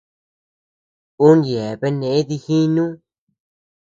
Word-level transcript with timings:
Un 1.27 1.37
yeabean 1.51 1.95
neʼe 2.01 2.19
dijinu. 2.29 2.85